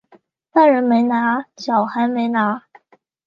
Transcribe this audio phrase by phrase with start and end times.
[0.51, 2.63] 大人没拿小孩没拿